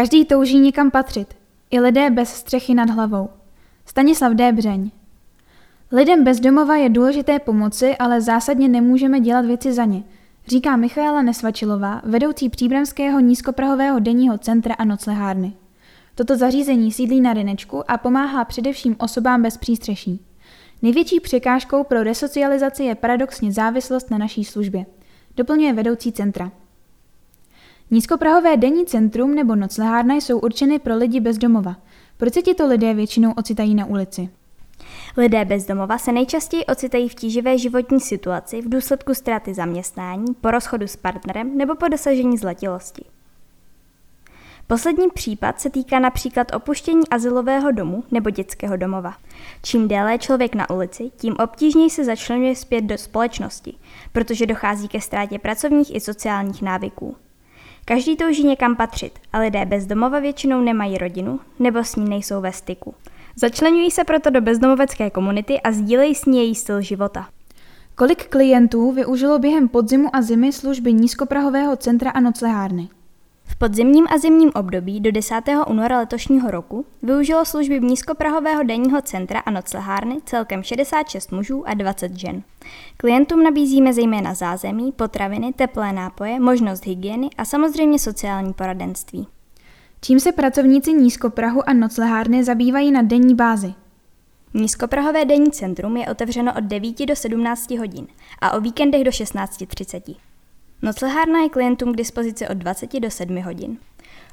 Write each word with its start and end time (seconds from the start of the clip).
Každý 0.00 0.24
touží 0.24 0.58
někam 0.58 0.90
patřit. 0.90 1.34
I 1.70 1.80
lidé 1.80 2.10
bez 2.10 2.28
střechy 2.28 2.74
nad 2.74 2.90
hlavou. 2.90 3.28
Stanislav 3.86 4.32
Débřeň. 4.32 4.90
Lidem 5.92 6.24
bez 6.24 6.40
domova 6.40 6.76
je 6.76 6.88
důležité 6.88 7.38
pomoci, 7.38 7.96
ale 7.96 8.20
zásadně 8.20 8.68
nemůžeme 8.68 9.20
dělat 9.20 9.46
věci 9.46 9.72
za 9.72 9.84
ně, 9.84 10.02
říká 10.46 10.76
Michaela 10.76 11.22
Nesvačilová, 11.22 12.02
vedoucí 12.04 12.48
příbramského 12.48 13.20
nízkoprahového 13.20 13.98
denního 13.98 14.38
centra 14.38 14.74
a 14.74 14.84
noclehárny. 14.84 15.52
Toto 16.14 16.36
zařízení 16.36 16.92
sídlí 16.92 17.20
na 17.20 17.32
Rinečku 17.32 17.90
a 17.90 17.98
pomáhá 17.98 18.44
především 18.44 18.96
osobám 18.98 19.42
bez 19.42 19.56
přístřeší. 19.56 20.26
Největší 20.82 21.20
překážkou 21.20 21.84
pro 21.84 22.02
resocializaci 22.02 22.84
je 22.84 22.94
paradoxně 22.94 23.52
závislost 23.52 24.10
na 24.10 24.18
naší 24.18 24.44
službě, 24.44 24.86
doplňuje 25.36 25.72
vedoucí 25.72 26.12
centra. 26.12 26.52
Nízkoprahové 27.92 28.56
denní 28.56 28.86
centrum 28.86 29.34
nebo 29.34 29.56
noclehárna 29.56 30.14
jsou 30.14 30.38
určeny 30.38 30.78
pro 30.78 30.96
lidi 30.96 31.20
bez 31.20 31.38
domova. 31.38 31.76
Proč 32.16 32.34
se 32.34 32.42
tito 32.42 32.66
lidé 32.66 32.94
většinou 32.94 33.32
ocitají 33.32 33.74
na 33.74 33.86
ulici? 33.86 34.28
Lidé 35.16 35.44
bez 35.44 35.66
domova 35.66 35.98
se 35.98 36.12
nejčastěji 36.12 36.66
ocitají 36.66 37.08
v 37.08 37.14
tíživé 37.14 37.58
životní 37.58 38.00
situaci 38.00 38.62
v 38.62 38.68
důsledku 38.68 39.14
ztráty 39.14 39.54
zaměstnání, 39.54 40.34
po 40.40 40.50
rozchodu 40.50 40.86
s 40.86 40.96
partnerem 40.96 41.58
nebo 41.58 41.74
po 41.74 41.88
dosažení 41.88 42.38
zlatilosti. 42.38 43.04
Poslední 44.66 45.08
případ 45.14 45.60
se 45.60 45.70
týká 45.70 45.98
například 45.98 46.54
opuštění 46.54 47.08
asilového 47.08 47.72
domu 47.72 48.04
nebo 48.10 48.30
dětského 48.30 48.76
domova. 48.76 49.14
Čím 49.62 49.88
déle 49.88 50.12
je 50.12 50.18
člověk 50.18 50.54
na 50.54 50.70
ulici, 50.70 51.10
tím 51.16 51.36
obtížněji 51.38 51.90
se 51.90 52.04
začlenuje 52.04 52.56
zpět 52.56 52.84
do 52.84 52.98
společnosti, 52.98 53.74
protože 54.12 54.46
dochází 54.46 54.88
ke 54.88 55.00
ztrátě 55.00 55.38
pracovních 55.38 55.94
i 55.94 56.00
sociálních 56.00 56.62
návyků. 56.62 57.16
Každý 57.84 58.16
touží 58.16 58.44
někam 58.44 58.76
patřit 58.76 59.12
a 59.32 59.38
lidé 59.38 59.64
bez 59.64 59.86
domova 59.86 60.18
většinou 60.18 60.60
nemají 60.60 60.98
rodinu 60.98 61.40
nebo 61.58 61.84
s 61.84 61.96
ní 61.96 62.08
nejsou 62.08 62.40
ve 62.40 62.52
styku. 62.52 62.94
Začlenují 63.36 63.90
se 63.90 64.04
proto 64.04 64.30
do 64.30 64.40
bezdomovecké 64.40 65.10
komunity 65.10 65.60
a 65.60 65.72
sdílejí 65.72 66.14
s 66.14 66.24
ní 66.24 66.38
její 66.38 66.54
styl 66.54 66.80
života. 66.80 67.28
Kolik 67.94 68.28
klientů 68.28 68.92
využilo 68.92 69.38
během 69.38 69.68
podzimu 69.68 70.16
a 70.16 70.22
zimy 70.22 70.52
služby 70.52 70.92
nízkoprahového 70.92 71.76
centra 71.76 72.10
a 72.10 72.20
noclehárny? 72.20 72.88
Podzimním 73.62 74.06
a 74.10 74.18
zimním 74.18 74.50
období 74.54 75.00
do 75.00 75.12
10. 75.12 75.34
února 75.66 75.98
letošního 75.98 76.50
roku 76.50 76.86
využilo 77.02 77.44
služby 77.44 77.80
nízkoprahového 77.80 78.62
denního 78.62 79.02
centra 79.02 79.40
a 79.40 79.50
noclehárny 79.50 80.16
celkem 80.24 80.62
66 80.62 81.32
mužů 81.32 81.68
a 81.68 81.74
20 81.74 82.18
žen. 82.18 82.42
Klientům 82.96 83.42
nabízíme 83.42 83.92
zejména 83.92 84.34
zázemí, 84.34 84.92
potraviny, 84.92 85.52
teplé 85.52 85.92
nápoje, 85.92 86.40
možnost 86.40 86.86
hygieny 86.86 87.30
a 87.38 87.44
samozřejmě 87.44 87.98
sociální 87.98 88.52
poradenství. 88.52 89.26
Čím 90.00 90.20
se 90.20 90.32
pracovníci 90.32 90.92
nízkoprahu 90.92 91.68
a 91.68 91.72
noclehárny 91.72 92.44
zabývají 92.44 92.90
na 92.90 93.02
denní 93.02 93.34
bázi? 93.34 93.74
Nízkoprahové 94.54 95.24
denní 95.24 95.50
centrum 95.50 95.96
je 95.96 96.06
otevřeno 96.06 96.52
od 96.58 96.64
9 96.64 97.06
do 97.06 97.16
17 97.16 97.70
hodin 97.70 98.06
a 98.40 98.52
o 98.52 98.60
víkendech 98.60 99.04
do 99.04 99.10
16.30. 99.10 100.29
Noclehárna 100.82 101.40
je 101.42 101.48
klientům 101.48 101.92
k 101.92 101.96
dispozici 101.96 102.48
od 102.48 102.54
20 102.54 103.00
do 103.00 103.10
7 103.10 103.42
hodin. 103.42 103.78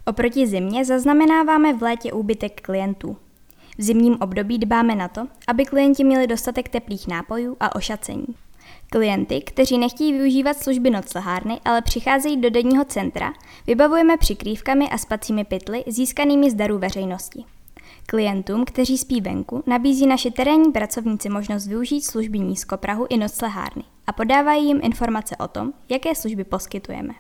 Oproti 0.06 0.48
zimě 0.48 0.86
zaznamenáváme 0.86 1.74
v 1.74 1.84
létě 1.84 2.14
úbytek 2.14 2.62
klientů. 2.62 3.18
V 3.78 3.82
zimním 3.82 4.18
období 4.22 4.58
dbáme 4.58 4.96
na 4.96 5.08
to, 5.08 5.28
aby 5.48 5.66
klienti 5.66 6.04
měli 6.04 6.28
dostatek 6.28 6.70
teplých 6.70 7.08
nápojů 7.08 7.58
a 7.60 7.76
ošacení. 7.76 8.28
Klienty, 8.90 9.42
kteří 9.42 9.78
nechtějí 9.78 10.14
využívat 10.14 10.58
služby 10.58 10.90
noclehárny, 10.90 11.60
ale 11.66 11.82
přicházejí 11.82 12.42
do 12.42 12.50
denního 12.50 12.86
centra, 12.86 13.34
vybavujeme 13.68 14.18
přikrývkami 14.18 14.90
a 14.90 14.98
spacími 14.98 15.44
pytly 15.44 15.84
získanými 15.88 16.52
z 16.52 16.54
darů 16.54 16.78
veřejnosti. 16.78 17.44
Klientům, 18.10 18.66
kteří 18.66 18.98
spí 18.98 19.22
venku, 19.22 19.64
nabízí 19.66 20.08
naši 20.08 20.32
terénní 20.32 20.72
pracovníci 20.72 21.30
možnost 21.30 21.68
využít 21.68 22.02
služby 22.02 22.40
nízkoprahu 22.40 23.06
i 23.10 23.18
noclehárny 23.18 23.84
a 24.08 24.14
podávají 24.14 24.68
jim 24.68 24.80
informace 24.84 25.36
o 25.36 25.48
tom, 25.48 25.74
jaké 25.90 26.16
služby 26.16 26.44
poskytujeme. 26.44 27.14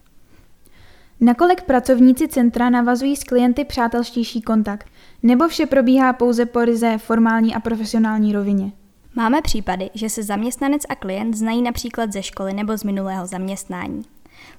Nakolik 1.19 1.63
pracovníci 1.63 2.27
centra 2.27 2.69
navazují 2.69 3.15
s 3.15 3.23
klienty 3.23 3.65
přátelštější 3.65 4.41
kontakt, 4.41 4.87
nebo 5.23 5.47
vše 5.47 5.65
probíhá 5.65 6.13
pouze 6.13 6.45
po 6.45 6.65
ryze 6.65 6.97
formální 6.97 7.55
a 7.55 7.59
profesionální 7.59 8.33
rovině? 8.33 8.71
Máme 9.15 9.41
případy, 9.41 9.89
že 9.93 10.09
se 10.09 10.23
zaměstnanec 10.23 10.81
a 10.89 10.95
klient 10.95 11.33
znají 11.33 11.61
například 11.61 12.13
ze 12.13 12.23
školy 12.23 12.53
nebo 12.53 12.77
z 12.77 12.83
minulého 12.83 13.27
zaměstnání. 13.27 14.03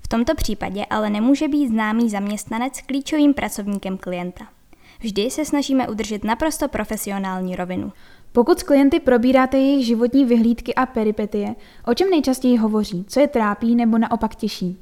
V 0.00 0.08
tomto 0.08 0.34
případě 0.34 0.86
ale 0.90 1.10
nemůže 1.10 1.48
být 1.48 1.68
známý 1.68 2.10
zaměstnanec 2.10 2.80
klíčovým 2.80 3.34
pracovníkem 3.34 3.98
klienta. 3.98 4.57
Vždy 5.00 5.30
se 5.30 5.44
snažíme 5.44 5.88
udržet 5.88 6.24
naprosto 6.24 6.68
profesionální 6.68 7.56
rovinu. 7.56 7.92
Pokud 8.32 8.60
s 8.60 8.62
klienty 8.62 9.00
probíráte 9.00 9.58
jejich 9.58 9.86
životní 9.86 10.24
vyhlídky 10.24 10.74
a 10.74 10.86
peripetie, 10.86 11.54
o 11.86 11.94
čem 11.94 12.10
nejčastěji 12.10 12.56
hovoří, 12.56 13.04
co 13.08 13.20
je 13.20 13.28
trápí 13.28 13.74
nebo 13.74 13.98
naopak 13.98 14.34
těší? 14.34 14.78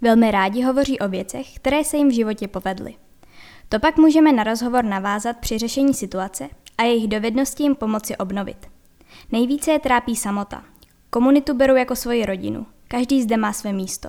Velmi 0.00 0.30
rádi 0.30 0.62
hovoří 0.62 0.98
o 0.98 1.08
věcech, 1.08 1.54
které 1.56 1.84
se 1.84 1.96
jim 1.96 2.08
v 2.08 2.14
životě 2.14 2.48
povedly. 2.48 2.94
To 3.68 3.78
pak 3.78 3.96
můžeme 3.96 4.32
na 4.32 4.44
rozhovor 4.44 4.84
navázat 4.84 5.36
při 5.36 5.58
řešení 5.58 5.94
situace 5.94 6.48
a 6.78 6.82
jejich 6.82 7.08
dovednosti 7.08 7.62
jim 7.62 7.74
pomoci 7.74 8.16
obnovit. 8.16 8.66
Nejvíce 9.32 9.70
je 9.70 9.78
trápí 9.78 10.16
samota. 10.16 10.64
Komunitu 11.10 11.54
beru 11.54 11.76
jako 11.76 11.96
svoji 11.96 12.26
rodinu. 12.26 12.66
Každý 12.88 13.22
zde 13.22 13.36
má 13.36 13.52
své 13.52 13.72
místo. 13.72 14.08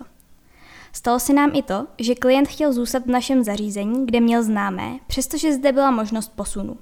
Stalo 0.93 1.19
se 1.19 1.33
nám 1.33 1.51
i 1.53 1.61
to, 1.61 1.87
že 1.99 2.15
klient 2.15 2.47
chtěl 2.47 2.73
zůstat 2.73 3.03
v 3.03 3.09
našem 3.09 3.43
zařízení, 3.43 4.05
kde 4.05 4.19
měl 4.19 4.43
známé, 4.43 4.99
přestože 5.07 5.53
zde 5.53 5.71
byla 5.71 5.91
možnost 5.91 6.31
posunu. 6.35 6.77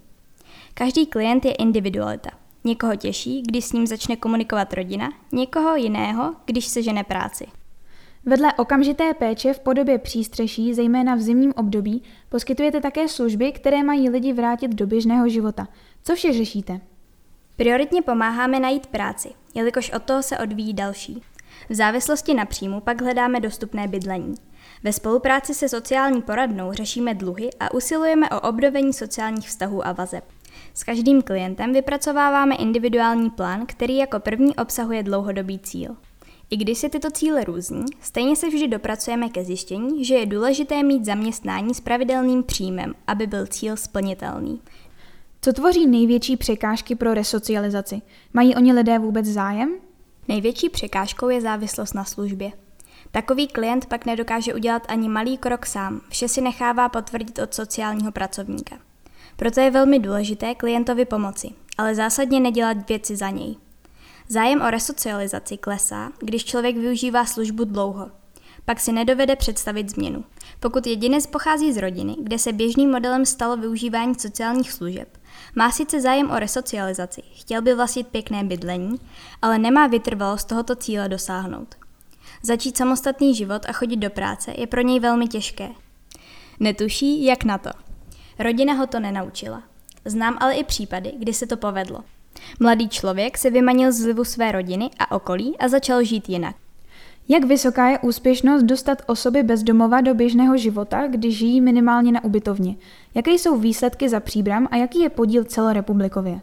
Každý 0.73 1.05
klient 1.05 1.45
je 1.45 1.51
individualita. 1.51 2.29
Někoho 2.63 2.95
těší, 2.95 3.41
když 3.41 3.65
s 3.65 3.71
ním 3.71 3.87
začne 3.87 4.15
komunikovat 4.15 4.73
rodina, 4.73 5.09
někoho 5.31 5.75
jiného, 5.75 6.35
když 6.45 6.65
se 6.65 6.83
žene 6.83 7.03
práci. 7.03 7.47
Vedle 8.25 8.53
okamžité 8.53 9.13
péče 9.13 9.53
v 9.53 9.59
podobě 9.59 9.97
přístřeší, 9.97 10.73
zejména 10.73 11.15
v 11.15 11.19
zimním 11.19 11.53
období, 11.55 12.03
poskytujete 12.29 12.81
také 12.81 13.07
služby, 13.07 13.51
které 13.51 13.83
mají 13.83 14.09
lidi 14.09 14.33
vrátit 14.33 14.71
do 14.71 14.87
běžného 14.87 15.29
života. 15.29 15.67
Co 16.03 16.15
vše 16.15 16.33
řešíte? 16.33 16.81
Prioritně 17.55 18.01
pomáháme 18.01 18.59
najít 18.59 18.87
práci, 18.87 19.29
jelikož 19.55 19.91
od 19.91 20.03
toho 20.03 20.23
se 20.23 20.37
odvíjí 20.37 20.73
další. 20.73 21.21
V 21.69 21.73
závislosti 21.73 22.33
na 22.33 22.45
příjmu 22.45 22.79
pak 22.81 23.01
hledáme 23.01 23.39
dostupné 23.39 23.87
bydlení. 23.87 24.35
Ve 24.83 24.93
spolupráci 24.93 25.53
se 25.53 25.69
sociální 25.69 26.21
poradnou 26.21 26.73
řešíme 26.73 27.13
dluhy 27.13 27.49
a 27.59 27.73
usilujeme 27.73 28.29
o 28.29 28.39
obnovení 28.39 28.93
sociálních 28.93 29.47
vztahů 29.47 29.87
a 29.87 29.91
vazeb. 29.91 30.23
S 30.73 30.83
každým 30.83 31.21
klientem 31.21 31.73
vypracováváme 31.73 32.55
individuální 32.55 33.29
plán, 33.29 33.65
který 33.65 33.97
jako 33.97 34.19
první 34.19 34.55
obsahuje 34.55 35.03
dlouhodobý 35.03 35.59
cíl. 35.59 35.95
I 36.49 36.57
když 36.57 36.77
se 36.77 36.89
tyto 36.89 37.11
cíle 37.11 37.43
různí, 37.43 37.85
stejně 38.01 38.35
se 38.35 38.47
vždy 38.47 38.67
dopracujeme 38.67 39.29
ke 39.29 39.43
zjištění, 39.43 40.05
že 40.05 40.15
je 40.15 40.25
důležité 40.25 40.83
mít 40.83 41.05
zaměstnání 41.05 41.73
s 41.73 41.81
pravidelným 41.81 42.43
příjmem, 42.43 42.93
aby 43.07 43.27
byl 43.27 43.47
cíl 43.47 43.77
splnitelný. 43.77 44.61
Co 45.41 45.53
tvoří 45.53 45.87
největší 45.87 46.37
překážky 46.37 46.95
pro 46.95 47.13
resocializaci? 47.13 48.01
Mají 48.33 48.55
oni 48.55 48.73
lidé 48.73 48.99
vůbec 48.99 49.25
zájem? 49.25 49.88
Největší 50.29 50.69
překážkou 50.69 51.29
je 51.29 51.41
závislost 51.41 51.93
na 51.93 52.05
službě. 52.05 52.51
Takový 53.11 53.47
klient 53.47 53.85
pak 53.85 54.05
nedokáže 54.05 54.53
udělat 54.53 54.83
ani 54.87 55.09
malý 55.09 55.37
krok 55.37 55.65
sám, 55.65 56.01
vše 56.09 56.27
si 56.27 56.41
nechává 56.41 56.89
potvrdit 56.89 57.39
od 57.39 57.53
sociálního 57.53 58.11
pracovníka. 58.11 58.75
Proto 59.35 59.59
je 59.59 59.71
velmi 59.71 59.99
důležité 59.99 60.55
klientovi 60.55 61.05
pomoci, 61.05 61.49
ale 61.77 61.95
zásadně 61.95 62.39
nedělat 62.39 62.89
věci 62.89 63.15
za 63.15 63.29
něj. 63.29 63.55
Zájem 64.27 64.61
o 64.61 64.69
resocializaci 64.69 65.57
klesá, 65.57 66.11
když 66.19 66.45
člověk 66.45 66.77
využívá 66.77 67.25
službu 67.25 67.63
dlouho. 67.63 68.11
Pak 68.65 68.79
si 68.79 68.91
nedovede 68.91 69.35
představit 69.35 69.89
změnu. 69.89 70.23
Pokud 70.59 70.87
jedinec 70.87 71.27
pochází 71.27 71.73
z 71.73 71.77
rodiny, 71.77 72.15
kde 72.19 72.39
se 72.39 72.53
běžným 72.53 72.91
modelem 72.91 73.25
stalo 73.25 73.57
využívání 73.57 74.15
sociálních 74.15 74.71
služeb, 74.71 75.17
má 75.55 75.71
sice 75.71 76.01
zájem 76.01 76.31
o 76.31 76.39
resocializaci, 76.39 77.21
chtěl 77.33 77.61
by 77.61 77.73
vlastnit 77.73 78.07
pěkné 78.07 78.43
bydlení, 78.43 78.99
ale 79.41 79.57
nemá 79.57 79.87
vytrvalost 79.87 80.47
tohoto 80.47 80.75
cíle 80.75 81.09
dosáhnout. 81.09 81.75
Začít 82.43 82.77
samostatný 82.77 83.35
život 83.35 83.65
a 83.67 83.73
chodit 83.73 83.97
do 83.97 84.09
práce 84.09 84.53
je 84.57 84.67
pro 84.67 84.81
něj 84.81 84.99
velmi 84.99 85.27
těžké. 85.27 85.69
Netuší, 86.59 87.25
jak 87.25 87.43
na 87.43 87.57
to. 87.57 87.69
Rodina 88.39 88.73
ho 88.73 88.87
to 88.87 88.99
nenaučila. 88.99 89.63
Znám 90.05 90.37
ale 90.39 90.55
i 90.55 90.63
případy, 90.63 91.13
kdy 91.17 91.33
se 91.33 91.47
to 91.47 91.57
povedlo. 91.57 92.03
Mladý 92.59 92.89
člověk 92.89 93.37
se 93.37 93.49
vymanil 93.49 93.91
z 93.91 93.95
zlivu 93.95 94.23
své 94.23 94.51
rodiny 94.51 94.89
a 94.99 95.11
okolí 95.11 95.57
a 95.57 95.67
začal 95.67 96.03
žít 96.03 96.29
jinak. 96.29 96.55
Jak 97.31 97.43
vysoká 97.43 97.89
je 97.89 97.99
úspěšnost 97.99 98.63
dostat 98.63 99.01
osoby 99.05 99.43
bez 99.43 99.63
domova 99.63 100.01
do 100.01 100.13
běžného 100.13 100.57
života, 100.57 101.07
když 101.07 101.37
žijí 101.37 101.61
minimálně 101.61 102.11
na 102.11 102.23
ubytovně? 102.23 102.75
Jaké 103.15 103.31
jsou 103.31 103.57
výsledky 103.57 104.09
za 104.09 104.19
příbram 104.19 104.67
a 104.71 104.75
jaký 104.75 104.99
je 104.99 105.09
podíl 105.09 105.43
celorepublikově? 105.43 106.41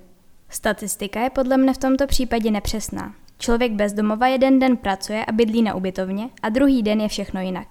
Statistika 0.49 1.21
je 1.21 1.31
podle 1.31 1.56
mne 1.56 1.75
v 1.75 1.79
tomto 1.79 2.06
případě 2.06 2.50
nepřesná. 2.50 3.15
Člověk 3.38 3.73
bez 3.73 3.93
domova 3.93 4.27
jeden 4.27 4.59
den 4.59 4.77
pracuje 4.77 5.25
a 5.25 5.33
bydlí 5.33 5.62
na 5.62 5.75
ubytovně 5.75 6.29
a 6.43 6.49
druhý 6.49 6.83
den 6.83 7.00
je 7.00 7.09
všechno 7.09 7.41
jinak. 7.41 7.69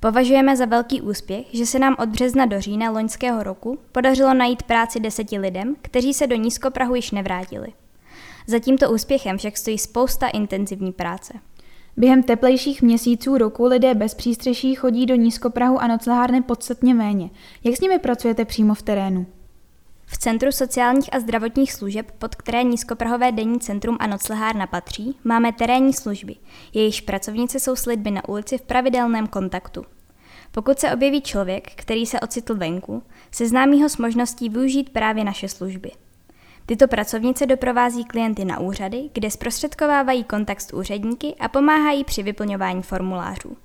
Považujeme 0.00 0.56
za 0.56 0.64
velký 0.64 1.00
úspěch, 1.00 1.46
že 1.52 1.66
se 1.66 1.78
nám 1.78 1.96
od 1.98 2.08
března 2.08 2.46
do 2.46 2.60
října 2.60 2.90
loňského 2.90 3.42
roku 3.42 3.78
podařilo 3.92 4.34
najít 4.34 4.62
práci 4.62 5.00
deseti 5.00 5.38
lidem, 5.38 5.76
kteří 5.82 6.14
se 6.14 6.26
do 6.26 6.36
Nízkoprahu 6.36 6.94
již 6.94 7.10
nevrátili. 7.10 7.72
Za 8.46 8.58
tímto 8.58 8.90
úspěchem 8.90 9.38
však 9.38 9.56
stojí 9.56 9.78
spousta 9.78 10.28
intenzivní 10.28 10.92
práce. 10.92 11.32
Během 11.96 12.22
teplejších 12.22 12.82
měsíců 12.82 13.38
roku 13.38 13.64
lidé 13.64 13.94
bez 13.94 14.14
přístřeší 14.14 14.74
chodí 14.74 15.06
do 15.06 15.14
nízkoprahu 15.14 15.78
a 15.78 15.86
noclehárny 15.86 16.42
podstatně 16.42 16.94
méně. 16.94 17.30
Jak 17.64 17.76
s 17.76 17.80
nimi 17.80 17.98
pracujete 17.98 18.44
přímo 18.44 18.74
v 18.74 18.82
terénu? 18.82 19.26
V 20.06 20.18
Centru 20.18 20.52
sociálních 20.52 21.14
a 21.14 21.20
zdravotních 21.20 21.72
služeb, 21.72 22.12
pod 22.18 22.34
které 22.34 22.62
nízkoprahové 22.62 23.32
denní 23.32 23.60
centrum 23.60 23.96
a 24.00 24.06
noclehárna 24.06 24.66
patří, 24.66 25.16
máme 25.24 25.52
terénní 25.52 25.92
služby. 25.92 26.36
Jejichž 26.74 27.00
pracovnice 27.00 27.60
jsou 27.60 27.76
s 27.76 27.86
lidmi 27.86 28.10
na 28.10 28.28
ulici 28.28 28.58
v 28.58 28.62
pravidelném 28.62 29.26
kontaktu. 29.26 29.84
Pokud 30.50 30.78
se 30.78 30.92
objeví 30.94 31.20
člověk, 31.20 31.72
který 31.74 32.06
se 32.06 32.20
ocitl 32.20 32.54
venku, 32.54 33.02
seznámí 33.30 33.82
ho 33.82 33.88
s 33.88 33.96
možností 33.96 34.48
využít 34.48 34.90
právě 34.90 35.24
naše 35.24 35.48
služby. 35.48 35.90
Tyto 36.66 36.88
pracovnice 36.88 37.46
doprovází 37.46 38.04
klienty 38.04 38.44
na 38.44 38.60
úřady, 38.60 39.10
kde 39.12 39.30
zprostředkovávají 39.30 40.24
kontakt 40.24 40.60
s 40.60 40.74
úředníky 40.74 41.34
a 41.40 41.48
pomáhají 41.48 42.04
při 42.04 42.22
vyplňování 42.22 42.82
formulářů. 42.82 43.56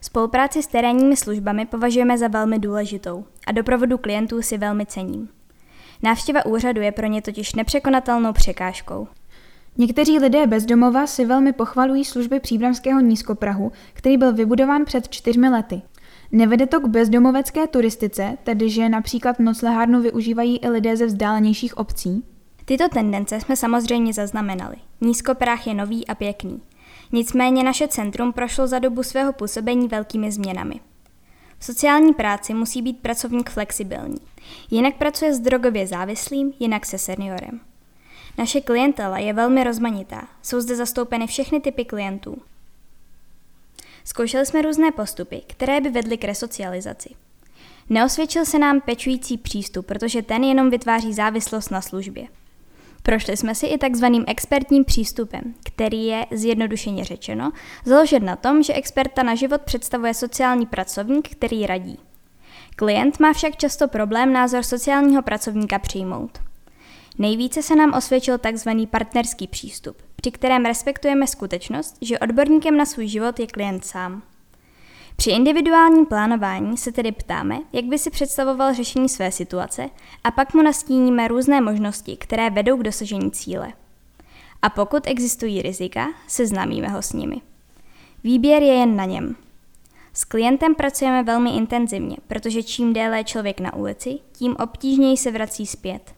Spolupráci 0.00 0.62
s 0.62 0.66
terénními 0.66 1.16
službami 1.16 1.66
považujeme 1.66 2.18
za 2.18 2.28
velmi 2.28 2.58
důležitou 2.58 3.24
a 3.46 3.52
doprovodu 3.52 3.98
klientů 3.98 4.42
si 4.42 4.58
velmi 4.58 4.86
cením. 4.86 5.28
Návštěva 6.02 6.46
úřadu 6.46 6.80
je 6.80 6.92
pro 6.92 7.06
ně 7.06 7.22
totiž 7.22 7.54
nepřekonatelnou 7.54 8.32
překážkou. 8.32 9.08
Někteří 9.78 10.18
lidé 10.18 10.46
bezdomova 10.46 11.06
si 11.06 11.24
velmi 11.24 11.52
pochvalují 11.52 12.04
služby 12.04 12.40
příbramského 12.40 13.00
nízkoprahu, 13.00 13.72
který 13.92 14.16
byl 14.16 14.32
vybudován 14.32 14.84
před 14.84 15.08
čtyřmi 15.08 15.48
lety. 15.48 15.82
Nevede 16.32 16.66
to 16.66 16.80
k 16.80 16.88
bezdomovecké 16.88 17.66
turistice, 17.66 18.36
tedy 18.44 18.70
že 18.70 18.88
například 18.88 19.38
noclehárnu 19.38 20.02
využívají 20.02 20.58
i 20.58 20.68
lidé 20.68 20.96
ze 20.96 21.06
vzdálenějších 21.06 21.78
obcí? 21.78 22.24
Tyto 22.64 22.88
tendence 22.88 23.40
jsme 23.40 23.56
samozřejmě 23.56 24.12
zaznamenali. 24.12 24.76
Nízkoprah 25.00 25.66
je 25.66 25.74
nový 25.74 26.06
a 26.06 26.14
pěkný. 26.14 26.62
Nicméně 27.12 27.62
naše 27.62 27.88
centrum 27.88 28.32
prošlo 28.32 28.66
za 28.66 28.78
dobu 28.78 29.02
svého 29.02 29.32
působení 29.32 29.88
velkými 29.88 30.32
změnami. 30.32 30.80
V 31.58 31.64
sociální 31.64 32.14
práci 32.14 32.54
musí 32.54 32.82
být 32.82 33.00
pracovník 33.00 33.50
flexibilní. 33.50 34.18
Jinak 34.70 34.94
pracuje 34.94 35.34
s 35.34 35.38
drogově 35.38 35.86
závislým, 35.86 36.52
jinak 36.60 36.86
se 36.86 36.98
seniorem. 36.98 37.60
Naše 38.38 38.60
klientela 38.60 39.18
je 39.18 39.32
velmi 39.32 39.64
rozmanitá. 39.64 40.28
Jsou 40.42 40.60
zde 40.60 40.76
zastoupeny 40.76 41.26
všechny 41.26 41.60
typy 41.60 41.84
klientů. 41.84 42.36
Zkoušeli 44.04 44.46
jsme 44.46 44.62
různé 44.62 44.92
postupy, 44.92 45.42
které 45.46 45.80
by 45.80 45.90
vedly 45.90 46.18
k 46.18 46.24
resocializaci. 46.24 47.10
Neosvědčil 47.90 48.44
se 48.44 48.58
nám 48.58 48.80
pečující 48.80 49.38
přístup, 49.38 49.86
protože 49.86 50.22
ten 50.22 50.44
jenom 50.44 50.70
vytváří 50.70 51.12
závislost 51.12 51.70
na 51.70 51.80
službě. 51.80 52.26
Prošli 53.02 53.36
jsme 53.36 53.54
si 53.54 53.66
i 53.66 53.78
takzvaným 53.78 54.24
expertním 54.26 54.84
přístupem, 54.84 55.54
který 55.64 56.06
je, 56.06 56.26
zjednodušeně 56.30 57.04
řečeno, 57.04 57.52
založen 57.84 58.24
na 58.24 58.36
tom, 58.36 58.62
že 58.62 58.72
experta 58.72 59.22
na 59.22 59.34
život 59.34 59.60
představuje 59.62 60.14
sociální 60.14 60.66
pracovník, 60.66 61.28
který 61.28 61.66
radí. 61.66 61.98
Klient 62.76 63.20
má 63.20 63.32
však 63.32 63.56
často 63.56 63.88
problém 63.88 64.32
názor 64.32 64.62
sociálního 64.62 65.22
pracovníka 65.22 65.78
přijmout. 65.78 66.38
Nejvíce 67.18 67.62
se 67.62 67.76
nám 67.76 67.94
osvědčil 67.94 68.38
tzv. 68.38 68.70
partnerský 68.90 69.46
přístup, 69.46 69.96
při 70.16 70.30
kterém 70.30 70.64
respektujeme 70.64 71.26
skutečnost, 71.26 71.96
že 72.00 72.18
odborníkem 72.18 72.76
na 72.76 72.84
svůj 72.84 73.08
život 73.08 73.40
je 73.40 73.46
klient 73.46 73.84
sám. 73.84 74.22
Při 75.16 75.30
individuálním 75.30 76.06
plánování 76.06 76.76
se 76.76 76.92
tedy 76.92 77.12
ptáme, 77.12 77.58
jak 77.72 77.84
by 77.84 77.98
si 77.98 78.10
představoval 78.10 78.74
řešení 78.74 79.08
své 79.08 79.32
situace 79.32 79.90
a 80.24 80.30
pak 80.30 80.54
mu 80.54 80.62
nastíníme 80.62 81.28
různé 81.28 81.60
možnosti, 81.60 82.16
které 82.16 82.50
vedou 82.50 82.76
k 82.76 82.82
dosažení 82.82 83.30
cíle. 83.30 83.72
A 84.62 84.70
pokud 84.70 85.06
existují 85.06 85.62
rizika, 85.62 86.08
seznámíme 86.28 86.88
ho 86.88 87.02
s 87.02 87.12
nimi. 87.12 87.40
Výběr 88.24 88.62
je 88.62 88.74
jen 88.74 88.96
na 88.96 89.04
něm. 89.04 89.36
S 90.12 90.24
klientem 90.24 90.74
pracujeme 90.74 91.22
velmi 91.22 91.56
intenzivně, 91.56 92.16
protože 92.26 92.62
čím 92.62 92.92
déle 92.92 93.18
je 93.18 93.24
člověk 93.24 93.60
na 93.60 93.74
ulici, 93.74 94.18
tím 94.32 94.56
obtížněji 94.56 95.16
se 95.16 95.30
vrací 95.30 95.66
zpět. 95.66 96.13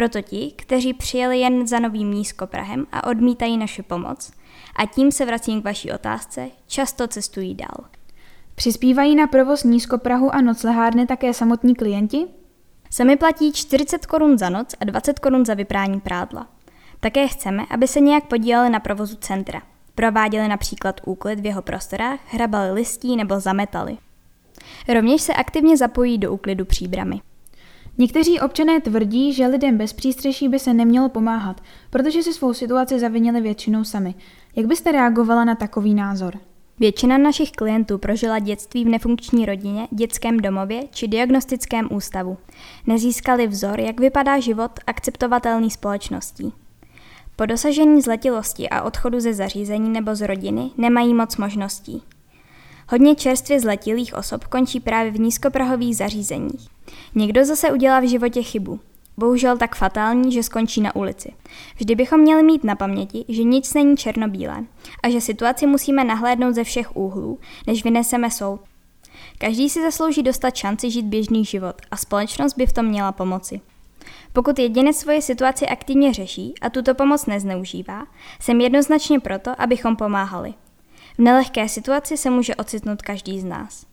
Proto 0.00 0.22
ti, 0.22 0.52
kteří 0.56 0.94
přijeli 0.94 1.38
jen 1.38 1.66
za 1.66 1.78
novým 1.78 2.10
nízkoprahem 2.10 2.86
a 2.92 3.06
odmítají 3.06 3.58
naši 3.58 3.82
pomoc, 3.82 4.32
a 4.76 4.86
tím 4.86 5.12
se 5.12 5.26
vracím 5.26 5.60
k 5.60 5.64
vaší 5.64 5.92
otázce, 5.92 6.50
často 6.66 7.08
cestují 7.08 7.54
dál. 7.54 7.84
Přispívají 8.54 9.14
na 9.14 9.26
provoz 9.26 9.64
nízkoprahu 9.64 10.34
a 10.34 10.40
noclehárny 10.40 11.06
také 11.06 11.34
samotní 11.34 11.74
klienti? 11.74 12.26
Sami 12.90 13.16
platí 13.16 13.52
40 13.52 14.06
korun 14.06 14.38
za 14.38 14.48
noc 14.48 14.74
a 14.80 14.84
20 14.84 15.18
korun 15.18 15.46
za 15.46 15.54
vyprání 15.54 16.00
prádla. 16.00 16.46
Také 17.00 17.28
chceme, 17.28 17.62
aby 17.70 17.88
se 17.88 18.00
nějak 18.00 18.26
podíleli 18.26 18.70
na 18.70 18.80
provozu 18.80 19.16
centra. 19.16 19.62
Prováděli 19.94 20.48
například 20.48 21.00
úklid 21.04 21.40
v 21.40 21.46
jeho 21.46 21.62
prostorách, 21.62 22.20
hrabali 22.26 22.72
listí 22.72 23.16
nebo 23.16 23.40
zametali. 23.40 23.98
Rovněž 24.88 25.22
se 25.22 25.34
aktivně 25.34 25.76
zapojí 25.76 26.18
do 26.18 26.32
úklidu 26.32 26.64
příbramy. 26.64 27.20
Někteří 28.00 28.40
občané 28.40 28.80
tvrdí, 28.80 29.32
že 29.32 29.46
lidem 29.46 29.78
bez 29.78 29.92
přístřeší 29.92 30.48
by 30.48 30.58
se 30.58 30.74
nemělo 30.74 31.08
pomáhat, 31.08 31.60
protože 31.90 32.22
si 32.22 32.32
svou 32.32 32.54
situaci 32.54 32.98
zavinili 32.98 33.40
většinou 33.40 33.84
sami. 33.84 34.14
Jak 34.56 34.66
byste 34.66 34.92
reagovala 34.92 35.44
na 35.44 35.54
takový 35.54 35.94
názor? 35.94 36.34
Většina 36.78 37.18
našich 37.18 37.52
klientů 37.52 37.98
prožila 37.98 38.38
dětství 38.38 38.84
v 38.84 38.88
nefunkční 38.88 39.46
rodině, 39.46 39.88
dětském 39.90 40.36
domově 40.36 40.82
či 40.90 41.08
diagnostickém 41.08 41.88
ústavu. 41.90 42.36
Nezískali 42.86 43.46
vzor, 43.46 43.80
jak 43.80 44.00
vypadá 44.00 44.40
život 44.40 44.70
akceptovatelný 44.86 45.70
společností. 45.70 46.52
Po 47.36 47.46
dosažení 47.46 48.02
zletilosti 48.02 48.68
a 48.68 48.82
odchodu 48.82 49.20
ze 49.20 49.34
zařízení 49.34 49.90
nebo 49.90 50.14
z 50.14 50.26
rodiny 50.26 50.70
nemají 50.76 51.14
moc 51.14 51.36
možností. 51.36 52.02
Hodně 52.90 53.14
čerstvě 53.14 53.60
zletilých 53.60 54.14
osob 54.14 54.44
končí 54.44 54.80
právě 54.80 55.12
v 55.12 55.20
nízkoprahových 55.20 55.96
zařízeních. 55.96 56.68
Někdo 57.14 57.44
zase 57.44 57.72
udělá 57.72 58.00
v 58.00 58.08
životě 58.08 58.42
chybu. 58.42 58.80
Bohužel 59.16 59.58
tak 59.58 59.76
fatální, 59.76 60.32
že 60.32 60.42
skončí 60.42 60.80
na 60.80 60.96
ulici. 60.96 61.32
Vždy 61.76 61.94
bychom 61.94 62.20
měli 62.20 62.42
mít 62.42 62.64
na 62.64 62.74
paměti, 62.74 63.24
že 63.28 63.42
nic 63.42 63.74
není 63.74 63.96
černobílé 63.96 64.64
a 65.02 65.10
že 65.10 65.20
situaci 65.20 65.66
musíme 65.66 66.04
nahlédnout 66.04 66.54
ze 66.54 66.64
všech 66.64 66.96
úhlů, 66.96 67.38
než 67.66 67.84
vyneseme 67.84 68.30
soud. 68.30 68.60
Každý 69.38 69.70
si 69.70 69.82
zaslouží 69.82 70.22
dostat 70.22 70.56
šanci 70.56 70.90
žít 70.90 71.06
běžný 71.06 71.44
život 71.44 71.76
a 71.90 71.96
společnost 71.96 72.54
by 72.56 72.66
v 72.66 72.72
tom 72.72 72.86
měla 72.86 73.12
pomoci. 73.12 73.60
Pokud 74.32 74.58
jedinec 74.58 74.96
svoji 74.96 75.22
situaci 75.22 75.66
aktivně 75.66 76.12
řeší 76.12 76.54
a 76.60 76.70
tuto 76.70 76.94
pomoc 76.94 77.26
nezneužívá, 77.26 78.06
jsem 78.40 78.60
jednoznačně 78.60 79.20
proto, 79.20 79.50
abychom 79.58 79.96
pomáhali. 79.96 80.54
V 81.20 81.22
nelehké 81.22 81.68
situaci 81.68 82.16
se 82.16 82.30
může 82.30 82.54
ocitnout 82.54 83.02
každý 83.02 83.40
z 83.40 83.44
nás. 83.44 83.89